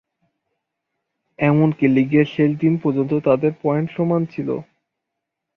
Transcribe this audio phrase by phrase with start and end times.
[1.39, 4.49] এমনকি লীগের শেষ দিন পর্যন্ত তাদের পয়েন্ট সমান ছিল।